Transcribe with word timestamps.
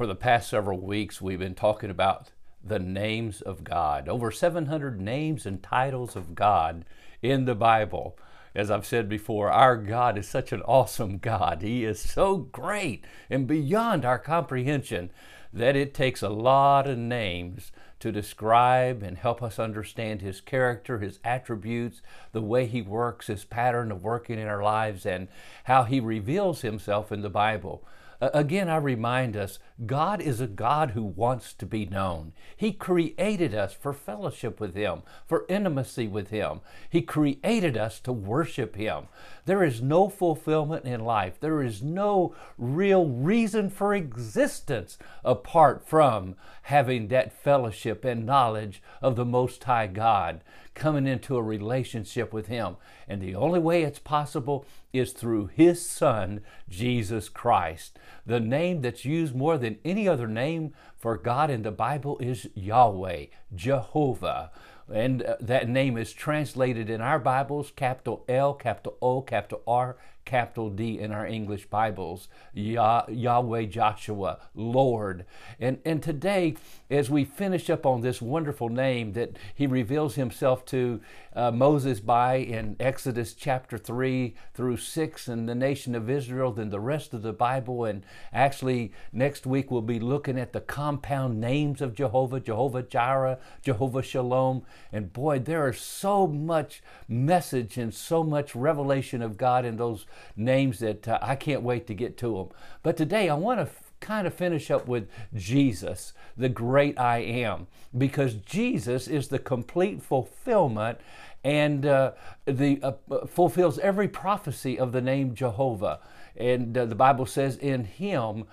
For 0.00 0.06
the 0.06 0.14
past 0.14 0.48
several 0.48 0.80
weeks, 0.80 1.20
we've 1.20 1.40
been 1.40 1.54
talking 1.54 1.90
about 1.90 2.30
the 2.64 2.78
names 2.78 3.42
of 3.42 3.62
God. 3.62 4.08
Over 4.08 4.30
700 4.30 4.98
names 4.98 5.44
and 5.44 5.62
titles 5.62 6.16
of 6.16 6.34
God 6.34 6.86
in 7.20 7.44
the 7.44 7.54
Bible. 7.54 8.16
As 8.54 8.70
I've 8.70 8.86
said 8.86 9.10
before, 9.10 9.50
our 9.50 9.76
God 9.76 10.16
is 10.16 10.26
such 10.26 10.52
an 10.52 10.62
awesome 10.62 11.18
God. 11.18 11.60
He 11.60 11.84
is 11.84 12.00
so 12.00 12.38
great 12.38 13.04
and 13.28 13.46
beyond 13.46 14.06
our 14.06 14.18
comprehension 14.18 15.10
that 15.52 15.76
it 15.76 15.92
takes 15.92 16.22
a 16.22 16.30
lot 16.30 16.86
of 16.88 16.96
names 16.96 17.70
to 17.98 18.10
describe 18.10 19.02
and 19.02 19.18
help 19.18 19.42
us 19.42 19.58
understand 19.58 20.22
His 20.22 20.40
character, 20.40 21.00
His 21.00 21.18
attributes, 21.24 22.00
the 22.32 22.40
way 22.40 22.64
He 22.64 22.80
works, 22.80 23.26
His 23.26 23.44
pattern 23.44 23.92
of 23.92 24.02
working 24.02 24.38
in 24.38 24.48
our 24.48 24.62
lives, 24.62 25.04
and 25.04 25.28
how 25.64 25.82
He 25.84 26.00
reveals 26.00 26.62
Himself 26.62 27.12
in 27.12 27.20
the 27.20 27.28
Bible. 27.28 27.84
Again, 28.20 28.68
I 28.68 28.76
remind 28.76 29.34
us 29.34 29.58
God 29.86 30.20
is 30.20 30.40
a 30.40 30.46
God 30.46 30.90
who 30.90 31.02
wants 31.02 31.54
to 31.54 31.64
be 31.64 31.86
known. 31.86 32.32
He 32.54 32.70
created 32.72 33.54
us 33.54 33.72
for 33.72 33.94
fellowship 33.94 34.60
with 34.60 34.74
Him, 34.74 35.02
for 35.26 35.46
intimacy 35.48 36.06
with 36.06 36.28
Him. 36.28 36.60
He 36.90 37.00
created 37.00 37.78
us 37.78 37.98
to 38.00 38.12
worship 38.12 38.76
Him. 38.76 39.04
There 39.46 39.64
is 39.64 39.80
no 39.80 40.10
fulfillment 40.10 40.84
in 40.84 41.00
life, 41.00 41.40
there 41.40 41.62
is 41.62 41.82
no 41.82 42.34
real 42.58 43.06
reason 43.06 43.70
for 43.70 43.94
existence 43.94 44.98
apart 45.24 45.88
from 45.88 46.36
having 46.62 47.08
that 47.08 47.32
fellowship 47.32 48.04
and 48.04 48.26
knowledge 48.26 48.82
of 49.00 49.16
the 49.16 49.24
Most 49.24 49.64
High 49.64 49.86
God, 49.86 50.42
coming 50.80 51.06
into 51.06 51.36
a 51.36 51.42
relationship 51.42 52.32
with 52.32 52.46
Him. 52.46 52.76
And 53.06 53.20
the 53.20 53.36
only 53.36 53.60
way 53.60 53.82
it's 53.82 53.98
possible 54.00 54.64
is 54.92 55.12
through 55.12 55.50
His 55.54 55.88
Son, 55.88 56.40
Jesus 56.68 57.28
Christ. 57.28 57.98
The 58.26 58.40
name 58.40 58.80
that's 58.80 59.04
used 59.04 59.36
more 59.36 59.58
than 59.58 59.78
any 59.84 60.08
other 60.08 60.26
name 60.26 60.72
for 61.00 61.16
God 61.16 61.50
in 61.50 61.62
the 61.62 61.70
Bible 61.70 62.18
is 62.18 62.48
Yahweh, 62.54 63.26
Jehovah. 63.54 64.50
And 64.92 65.22
uh, 65.22 65.36
that 65.40 65.68
name 65.68 65.96
is 65.96 66.12
translated 66.12 66.90
in 66.90 67.00
our 67.00 67.18
Bibles 67.18 67.72
capital 67.74 68.24
L, 68.28 68.52
capital 68.52 68.98
O, 69.00 69.22
capital 69.22 69.62
R, 69.66 69.96
capital 70.24 70.70
D 70.70 70.98
in 70.98 71.12
our 71.12 71.26
English 71.26 71.66
Bibles, 71.66 72.28
Yah, 72.52 73.04
Yahweh 73.08 73.64
Joshua, 73.64 74.38
Lord. 74.54 75.24
And, 75.58 75.78
and 75.84 76.02
today, 76.02 76.56
as 76.90 77.10
we 77.10 77.24
finish 77.24 77.70
up 77.70 77.86
on 77.86 78.00
this 78.00 78.20
wonderful 78.20 78.68
name 78.68 79.12
that 79.14 79.36
he 79.54 79.66
reveals 79.66 80.14
himself 80.14 80.64
to 80.66 81.00
uh, 81.34 81.50
Moses 81.50 82.00
by 82.00 82.36
in 82.36 82.76
Exodus 82.78 83.34
chapter 83.34 83.78
3 83.78 84.34
through 84.54 84.76
6 84.76 85.28
and 85.28 85.48
the 85.48 85.54
nation 85.54 85.94
of 85.94 86.10
Israel, 86.10 86.52
then 86.52 86.70
the 86.70 86.80
rest 86.80 87.14
of 87.14 87.22
the 87.22 87.32
Bible. 87.32 87.84
And 87.84 88.04
actually, 88.32 88.92
next 89.12 89.46
week 89.46 89.70
we'll 89.70 89.82
be 89.82 90.00
looking 90.00 90.38
at 90.38 90.52
the 90.52 90.60
compound 90.90 91.40
names 91.40 91.80
of 91.80 91.94
Jehovah, 91.94 92.40
Jehovah 92.40 92.82
Jireh, 92.82 93.38
Jehovah 93.62 94.02
Shalom. 94.02 94.62
And 94.92 95.12
boy, 95.12 95.38
there 95.38 95.68
is 95.68 95.80
so 95.80 96.26
much 96.26 96.82
message 97.06 97.78
and 97.78 97.94
so 97.94 98.24
much 98.24 98.56
revelation 98.56 99.22
of 99.22 99.36
God 99.36 99.64
in 99.64 99.76
those 99.76 100.04
names 100.34 100.80
that 100.80 101.06
uh, 101.06 101.20
I 101.22 101.36
can't 101.36 101.62
wait 101.62 101.86
to 101.86 101.94
get 101.94 102.18
to 102.18 102.34
them. 102.34 102.48
But 102.82 102.96
today 102.96 103.28
I 103.28 103.34
want 103.34 103.58
to 103.58 103.66
f- 103.66 103.92
kind 104.00 104.26
of 104.26 104.34
finish 104.34 104.68
up 104.68 104.88
with 104.88 105.08
Jesus, 105.32 106.12
the 106.36 106.48
great 106.48 106.98
I 106.98 107.18
am, 107.18 107.68
because 107.96 108.34
Jesus 108.34 109.06
is 109.06 109.28
the 109.28 109.38
complete 109.38 110.02
fulfillment 110.02 110.98
and 111.44 111.86
uh, 111.86 112.12
the 112.46 112.80
uh, 112.82 113.26
fulfills 113.26 113.78
every 113.78 114.08
prophecy 114.08 114.76
of 114.76 114.90
the 114.90 115.00
name 115.00 115.36
Jehovah. 115.36 116.00
And 116.36 116.76
uh, 116.76 116.86
the 116.86 116.96
Bible 116.96 117.26
says, 117.26 117.56
in 117.56 117.84
Him 117.84 118.46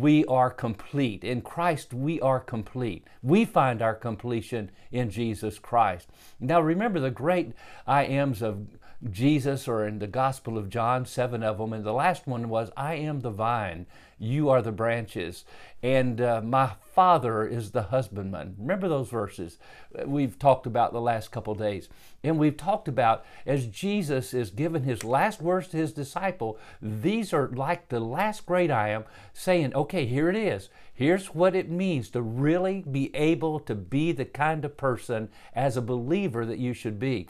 we 0.00 0.24
are 0.24 0.50
complete. 0.50 1.22
In 1.22 1.40
Christ 1.40 1.94
we 1.94 2.20
are 2.20 2.40
complete. 2.40 3.06
We 3.22 3.44
find 3.44 3.80
our 3.80 3.94
completion 3.94 4.70
in 4.90 5.10
Jesus 5.10 5.58
Christ. 5.58 6.08
Now 6.40 6.60
remember 6.60 6.98
the 6.98 7.10
great 7.10 7.52
I 7.86 8.04
ams 8.04 8.42
of 8.42 8.66
Jesus 9.10 9.68
or 9.68 9.86
in 9.86 9.98
the 9.98 10.06
Gospel 10.06 10.56
of 10.56 10.70
John, 10.70 11.04
seven 11.04 11.42
of 11.42 11.58
them. 11.58 11.72
And 11.72 11.84
the 11.84 11.92
last 11.92 12.26
one 12.26 12.48
was, 12.48 12.70
I 12.76 12.94
am 12.94 13.20
the 13.20 13.30
vine, 13.30 13.86
you 14.18 14.48
are 14.48 14.62
the 14.62 14.72
branches, 14.72 15.44
and 15.82 16.20
uh, 16.20 16.40
my 16.42 16.72
Father 16.94 17.46
is 17.46 17.72
the 17.72 17.82
husbandman. 17.82 18.54
Remember 18.58 18.88
those 18.88 19.10
verses 19.10 19.58
we've 20.06 20.38
talked 20.38 20.66
about 20.66 20.92
the 20.92 21.00
last 21.00 21.30
couple 21.30 21.54
days. 21.54 21.88
And 22.22 22.38
we've 22.38 22.56
talked 22.56 22.88
about 22.88 23.24
as 23.44 23.66
Jesus 23.66 24.32
is 24.32 24.50
giving 24.50 24.84
his 24.84 25.04
last 25.04 25.42
words 25.42 25.68
to 25.68 25.76
his 25.76 25.92
disciple, 25.92 26.58
these 26.80 27.32
are 27.34 27.48
like 27.48 27.88
the 27.88 28.00
last 28.00 28.46
great 28.46 28.70
I 28.70 28.88
am 28.88 29.04
saying, 29.34 29.74
okay, 29.74 30.06
here 30.06 30.30
it 30.30 30.36
is. 30.36 30.70
Here's 30.94 31.34
what 31.34 31.54
it 31.54 31.68
means 31.68 32.08
to 32.10 32.22
really 32.22 32.82
be 32.90 33.14
able 33.14 33.60
to 33.60 33.74
be 33.74 34.12
the 34.12 34.24
kind 34.24 34.64
of 34.64 34.76
person 34.76 35.28
as 35.54 35.76
a 35.76 35.82
believer 35.82 36.46
that 36.46 36.58
you 36.58 36.72
should 36.72 36.98
be 36.98 37.28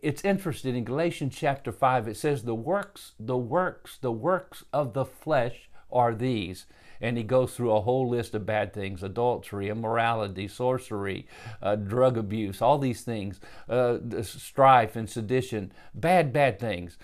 it's 0.00 0.24
interesting. 0.24 0.76
In 0.76 0.84
Galatians 0.84 1.34
chapter 1.36 1.72
5 1.72 2.08
it 2.08 2.16
says 2.16 2.42
the 2.42 2.54
works 2.54 3.12
the 3.18 3.36
works 3.36 3.98
the 4.00 4.12
works 4.12 4.64
of 4.72 4.94
the 4.94 5.04
flesh 5.04 5.68
are 5.90 6.14
these. 6.14 6.66
And 7.00 7.16
he 7.16 7.24
goes 7.24 7.54
through 7.54 7.72
a 7.72 7.80
whole 7.80 8.08
list 8.08 8.32
of 8.34 8.46
bad 8.46 8.72
things 8.72 9.02
adultery 9.02 9.68
immorality 9.68 10.46
sorcery 10.46 11.26
uh, 11.60 11.74
drug 11.74 12.16
abuse 12.16 12.62
all 12.62 12.78
these 12.78 13.02
things 13.02 13.40
uh, 13.68 13.98
strife 14.22 14.94
and 14.94 15.10
sedition 15.10 15.72
bad 15.94 16.32
bad 16.32 16.58
things 16.58 16.96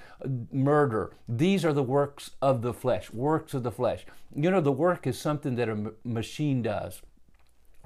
murder. 0.53 1.13
These 1.29 1.65
are 1.65 1.73
the 1.73 1.83
works 1.83 2.31
of 2.41 2.63
the 2.63 2.73
flesh 2.73 3.13
works 3.13 3.55
of 3.55 3.65
the 3.65 3.73
flesh. 3.73 4.07
You 4.35 4.51
know 4.51 4.61
the 4.61 4.73
work 4.73 5.07
is 5.07 5.19
something 5.19 5.57
that 5.57 5.69
a 5.69 5.93
machine 6.05 6.63
does 6.63 7.03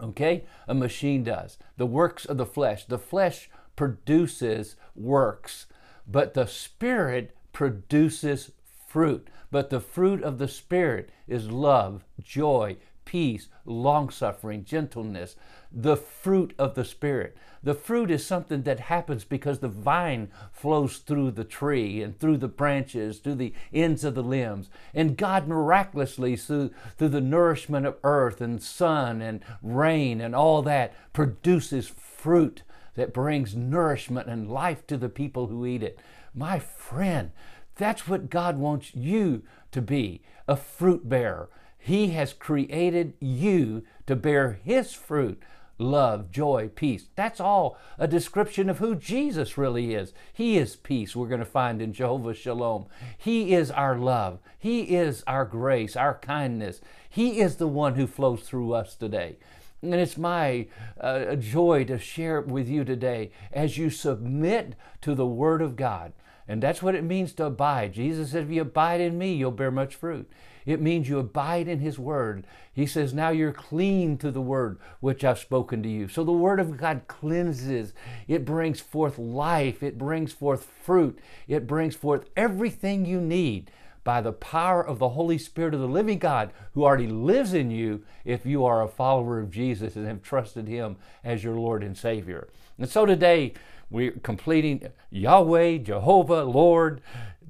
okay? 0.00 0.44
A 0.66 0.74
machine 0.74 1.22
does. 1.22 1.58
The 1.76 1.86
works 1.86 2.24
of 2.24 2.36
the 2.36 2.46
flesh. 2.46 2.84
The 2.86 2.98
flesh 2.98 3.48
produces 3.76 4.76
works, 4.94 5.66
but 6.06 6.34
the 6.34 6.46
Spirit 6.46 7.36
produces 7.52 8.52
fruit. 8.88 9.28
But 9.50 9.70
the 9.70 9.80
fruit 9.80 10.22
of 10.22 10.38
the 10.38 10.48
Spirit 10.48 11.10
is 11.28 11.50
love, 11.50 12.04
joy, 12.20 12.78
peace, 13.04 13.48
long 13.64 14.08
suffering, 14.10 14.64
gentleness, 14.64 15.36
the 15.70 15.96
fruit 15.96 16.54
of 16.58 16.74
the 16.74 16.84
Spirit. 16.84 17.36
The 17.62 17.74
fruit 17.74 18.10
is 18.10 18.26
something 18.26 18.62
that 18.62 18.80
happens 18.80 19.24
because 19.24 19.58
the 19.58 19.68
vine 19.68 20.30
flows 20.50 20.98
through 20.98 21.32
the 21.32 21.44
tree 21.44 22.02
and 22.02 22.18
through 22.18 22.38
the 22.38 22.48
branches, 22.48 23.18
through 23.18 23.36
the 23.36 23.52
ends 23.72 24.04
of 24.04 24.14
the 24.14 24.22
limbs. 24.22 24.68
And 24.94 25.16
God 25.16 25.46
miraculously, 25.46 26.36
through, 26.36 26.70
through 26.96 27.10
the 27.10 27.20
nourishment 27.20 27.86
of 27.86 27.98
earth 28.02 28.40
and 28.40 28.62
sun 28.62 29.22
and 29.22 29.44
rain 29.62 30.20
and 30.20 30.34
all 30.34 30.62
that, 30.62 30.94
produces 31.12 31.88
fruit 31.88 32.62
that 32.94 33.14
brings 33.14 33.54
nourishment 33.56 34.28
and 34.28 34.50
life 34.50 34.86
to 34.86 34.96
the 34.96 35.08
people 35.08 35.46
who 35.46 35.66
eat 35.66 35.82
it. 35.82 35.98
My 36.34 36.58
friend, 36.58 37.32
that's 37.76 38.06
what 38.06 38.30
God 38.30 38.58
wants 38.58 38.94
you 38.94 39.42
to 39.70 39.80
be 39.80 40.22
a 40.46 40.56
fruit 40.56 41.08
bearer. 41.08 41.48
He 41.78 42.08
has 42.10 42.32
created 42.32 43.14
you 43.18 43.82
to 44.06 44.14
bear 44.14 44.60
His 44.62 44.92
fruit 44.92 45.42
love, 45.82 46.30
joy, 46.30 46.70
peace. 46.74 47.08
That's 47.16 47.40
all 47.40 47.76
a 47.98 48.06
description 48.06 48.70
of 48.70 48.78
who 48.78 48.94
Jesus 48.94 49.58
really 49.58 49.94
is. 49.94 50.12
He 50.32 50.56
is 50.56 50.76
peace, 50.76 51.14
we're 51.14 51.28
going 51.28 51.40
to 51.40 51.46
find 51.46 51.82
in 51.82 51.92
Jehovah 51.92 52.34
Shalom. 52.34 52.86
He 53.18 53.54
is 53.54 53.70
our 53.70 53.96
love. 53.96 54.38
He 54.58 54.94
is 54.94 55.24
our 55.26 55.44
grace, 55.44 55.96
our 55.96 56.14
kindness. 56.18 56.80
He 57.08 57.40
is 57.40 57.56
the 57.56 57.66
one 57.66 57.96
who 57.96 58.06
flows 58.06 58.42
through 58.42 58.72
us 58.72 58.94
today. 58.94 59.36
And 59.82 59.94
it's 59.94 60.16
my 60.16 60.68
uh, 61.00 61.34
joy 61.34 61.84
to 61.84 61.98
share 61.98 62.38
it 62.38 62.46
with 62.46 62.68
you 62.68 62.84
today 62.84 63.32
as 63.52 63.76
you 63.76 63.90
submit 63.90 64.76
to 65.00 65.14
the 65.14 65.26
Word 65.26 65.60
of 65.60 65.74
God. 65.74 66.12
And 66.46 66.62
that's 66.62 66.82
what 66.82 66.94
it 66.94 67.02
means 67.02 67.32
to 67.34 67.46
abide. 67.46 67.94
Jesus 67.94 68.30
said, 68.30 68.44
If 68.44 68.50
you 68.50 68.62
abide 68.62 69.00
in 69.00 69.18
me, 69.18 69.34
you'll 69.34 69.50
bear 69.50 69.72
much 69.72 69.96
fruit. 69.96 70.30
It 70.64 70.80
means 70.80 71.08
you 71.08 71.18
abide 71.18 71.66
in 71.66 71.80
His 71.80 71.98
Word. 71.98 72.46
He 72.72 72.86
says, 72.86 73.12
Now 73.12 73.30
you're 73.30 73.52
clean 73.52 74.18
to 74.18 74.30
the 74.30 74.40
Word 74.40 74.78
which 75.00 75.24
I've 75.24 75.40
spoken 75.40 75.82
to 75.82 75.88
you. 75.88 76.06
So 76.06 76.22
the 76.22 76.30
Word 76.30 76.60
of 76.60 76.76
God 76.76 77.02
cleanses. 77.08 77.92
It 78.28 78.44
brings 78.44 78.80
forth 78.80 79.18
life. 79.18 79.82
It 79.82 79.98
brings 79.98 80.32
forth 80.32 80.64
fruit. 80.64 81.18
It 81.48 81.66
brings 81.66 81.96
forth 81.96 82.28
everything 82.36 83.04
you 83.04 83.20
need 83.20 83.70
by 84.04 84.20
the 84.20 84.32
power 84.32 84.84
of 84.84 84.98
the 84.98 85.10
Holy 85.10 85.38
Spirit 85.38 85.74
of 85.74 85.80
the 85.80 85.88
living 85.88 86.18
God 86.18 86.50
who 86.74 86.84
already 86.84 87.06
lives 87.06 87.54
in 87.54 87.70
you 87.70 88.02
if 88.24 88.44
you 88.44 88.64
are 88.64 88.82
a 88.82 88.88
follower 88.88 89.38
of 89.38 89.50
Jesus 89.50 89.96
and 89.96 90.06
have 90.06 90.22
trusted 90.22 90.66
Him 90.66 90.96
as 91.22 91.44
your 91.44 91.54
Lord 91.54 91.82
and 91.82 91.96
Savior. 91.96 92.48
And 92.78 92.88
so 92.88 93.06
today, 93.06 93.54
we're 93.90 94.12
completing 94.12 94.88
Yahweh, 95.10 95.78
Jehovah, 95.78 96.44
Lord, 96.44 97.02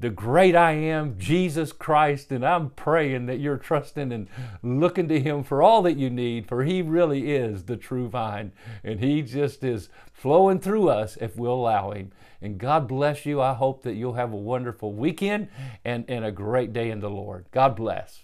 the 0.02 0.10
great 0.10 0.56
I 0.56 0.72
am, 0.72 1.16
Jesus 1.16 1.70
Christ, 1.70 2.32
and 2.32 2.44
I'm 2.44 2.70
praying 2.70 3.26
that 3.26 3.38
you're 3.38 3.56
trusting 3.56 4.10
and 4.10 4.28
looking 4.60 5.06
to 5.06 5.20
Him 5.20 5.44
for 5.44 5.62
all 5.62 5.80
that 5.82 5.96
you 5.96 6.10
need, 6.10 6.48
for 6.48 6.64
He 6.64 6.82
really 6.82 7.32
is 7.32 7.64
the 7.64 7.76
true 7.76 8.08
vine, 8.08 8.50
and 8.82 8.98
He 8.98 9.22
just 9.22 9.62
is 9.62 9.88
flowing 10.12 10.58
through 10.58 10.88
us 10.88 11.16
if 11.20 11.36
we'll 11.36 11.54
allow 11.54 11.92
Him. 11.92 12.10
And 12.40 12.58
God 12.58 12.88
bless 12.88 13.24
you. 13.24 13.40
I 13.40 13.54
hope 13.54 13.84
that 13.84 13.94
you'll 13.94 14.14
have 14.14 14.32
a 14.32 14.36
wonderful 14.36 14.92
weekend 14.92 15.46
and, 15.84 16.04
and 16.08 16.24
a 16.24 16.32
great 16.32 16.72
day 16.72 16.90
in 16.90 16.98
the 16.98 17.08
Lord. 17.08 17.46
God 17.52 17.76
bless. 17.76 18.22